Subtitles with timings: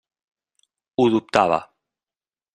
[1.03, 1.61] Ho dubtava.